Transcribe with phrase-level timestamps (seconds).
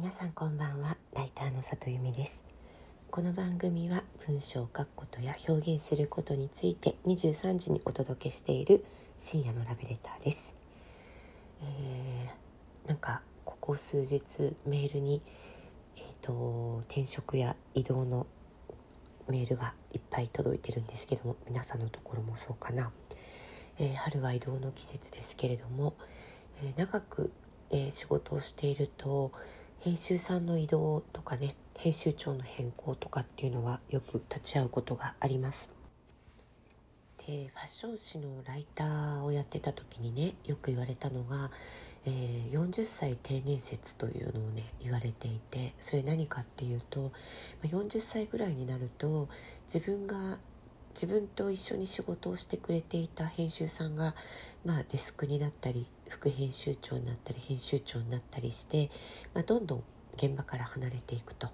[0.00, 0.96] 皆さんこんばんは。
[1.12, 2.44] ライターの里由美です。
[3.10, 8.84] この番組は文章を書くことや表現することについて23時にお届けしている
[9.18, 10.54] 深夜のラブレターです、
[11.62, 15.20] えー、なんかここ数日メールに
[15.96, 18.28] えっ、ー、と転職や移動の
[19.28, 22.92] メールがいっぱい届いてるんですけども皆さんのところもそうかな、
[23.80, 25.94] えー、春は移動の季節ですけれども、
[26.62, 27.32] え長く、
[27.72, 29.32] え仕事をしていると
[29.80, 35.70] 編集さんの移動とかね編集長の変更とかっていうのはよく立ち会うことがあります。
[37.24, 41.50] でファッション誌のライターをやってた時にねよく言われたのが、
[42.06, 47.12] えー、40歳定年説というのをね言われていてそれ何かっていうと
[47.62, 49.28] 40歳ぐらいになると
[49.72, 50.38] 自分が
[51.00, 54.16] 自分と一緒に仕事をしてくれていた編集さんが、
[54.64, 58.90] まあ、デスクになったり副編集長になったり編集長になったりして、
[59.32, 59.84] まあ、どんどん
[60.16, 61.50] 現場から離れていくと。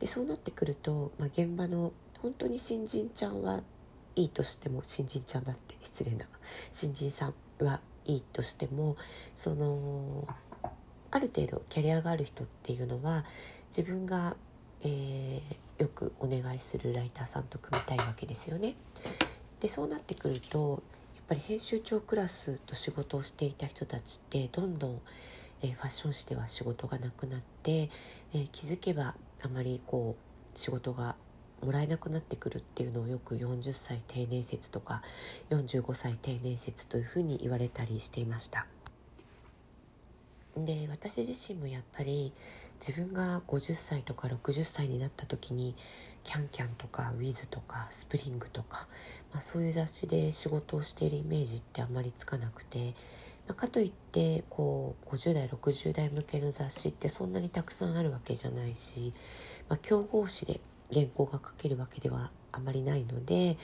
[0.00, 1.92] でそうなってくると、まあ、現場の
[2.22, 3.62] 本当に新人ちゃんは
[4.16, 6.26] いいとしても新人ちゃんだって失礼な。
[6.72, 7.28] 新人さ
[7.60, 8.96] んはいいとしても
[9.36, 10.26] その
[11.12, 13.24] ある程度キャリアがある人っていうのは
[13.68, 14.36] 自分が、
[14.82, 15.40] えー、
[15.82, 18.76] よくお願いするライターさんと組みたいわけですよね。
[19.60, 20.82] でそうなってくると
[21.16, 25.00] やっぱり編集長クラスと仕事をしていた人たちってどんどん、
[25.62, 27.90] えー、ファッション誌では仕事がなくなって、
[28.32, 31.16] えー、気づけばあまりこう仕事が
[31.64, 35.02] もらえなくなってくるっていうのをよく40歳定年説とか
[35.50, 38.66] 45歳定年説というふうに言われたりしていました。
[40.56, 42.32] で私自身もやっぱり
[42.80, 45.74] 自分が50歳とか60歳になった時に
[46.24, 48.86] 「キャンキャン」とか「ウィズとか「スプリング」とか、
[49.32, 52.94] まあ、そういう雑誌で仕事をしているイメージってあんまりつかなくて、
[53.46, 59.14] まあ、かといってこう50代60代向けの雑誌ってそんなにたくさんあるわけじゃないし、
[59.68, 60.60] まあ、競合誌で
[60.92, 63.56] 原稿が書けるわけではあまりないので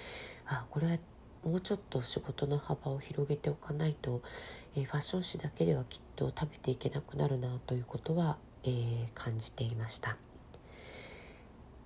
[0.46, 0.98] あこれは
[1.44, 4.22] もうちょっと仕事の幅を広げておかないと、
[4.76, 10.16] えー、ファッション誌だけではきっと食べていけなくなるなということは、えー、感じていました。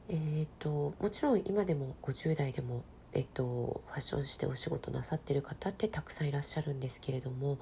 [0.09, 7.59] えーと、もちろん今でも50代でも、えーと、ファッション誌でお仕事なさってる方ってたくさんいらっしゃるんですけれども、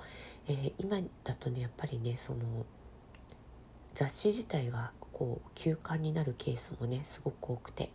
[0.48, 2.40] えー、今だとねやっぱりねその
[3.94, 7.90] 雑誌自体がこう休刊になるケースもねすごく多くて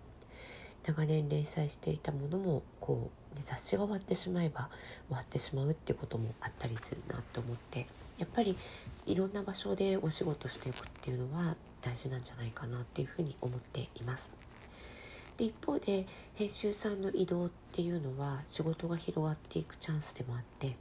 [0.83, 4.69] 長年連載していたものもこう、雑誌が終わってしまえば
[5.07, 7.87] 終わってしまうってこともあったりするなと思って
[8.17, 8.57] やっぱり
[9.05, 14.31] いろんな場所でお仕事していくっていうのは大事なんじゃないかなっていうふうに思っています。
[15.37, 20.77] で一方で編集さんの移動っていうのは仕事が広がっていくチャンスでもあって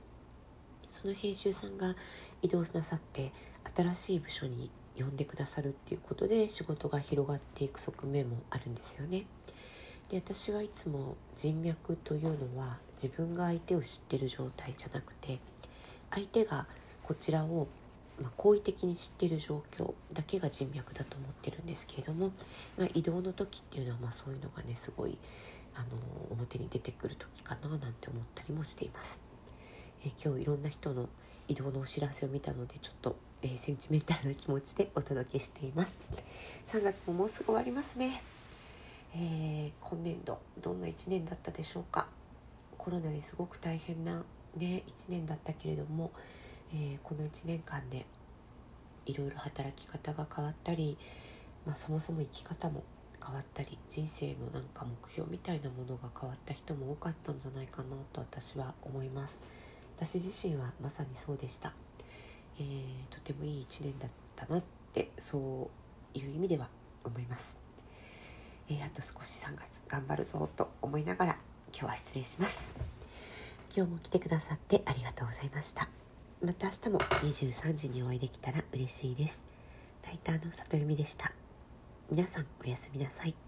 [0.86, 1.96] その編集さんが
[2.40, 3.32] 移動なさって
[3.74, 9.26] 新しい部署に呼んでくださるっていうことで仕事が広がっていく側面もあるんですよね。
[10.08, 15.38] で私はいつも人脈というのは自分が相手を知ってる状態じゃなくて
[16.10, 16.66] 相手が
[17.02, 17.66] こちらを
[18.20, 22.30] まあ、好意的に知ってる状況だけが人脈だと思ってるんですけれども、
[22.78, 25.18] まあ、移動の時っていうのはまあそういうのがねすごい
[25.74, 25.86] あの
[26.30, 29.20] 表に出てくる時かななんて思ったりもしています。
[30.04, 31.08] え今日いろんな人の
[31.48, 36.00] 移動のお知らせを見たのでちょっと、えー、センチメンタルな気持ちでお届けしています。
[36.66, 38.33] 3月ももうすぐ終わりますね。
[39.16, 42.08] えー、今年度どんな1年だったでしょうか？
[42.76, 44.24] コロナですごく大変な、
[44.56, 46.10] ね、1年だったけれども、
[46.72, 48.06] えー、この1年間で
[49.06, 50.98] いろいろ働き方が変わったり、
[51.64, 52.82] まあ、そもそも生き方も
[53.24, 59.40] 変わったり人生のなんか目標みたいなものが変わった人も多かったんじゃないかなと私は思います。
[59.96, 61.72] 私自身はまさにそうでした、
[62.58, 65.70] えー、とてもいい1年だったなってそ
[66.14, 66.68] ういう意味では
[67.04, 67.63] 思います。
[68.68, 71.36] えー、あと少し3月頑張るぞと思いながら
[71.72, 72.72] 今日は失礼します。
[73.76, 75.88] 今日も来てくださってありがとうございました。
[76.42, 79.42] また明日も23時にお会いできたら嬉しいです。
[80.04, 81.32] ライターの里由美でした。
[82.10, 83.43] 皆さんおやすみなさい。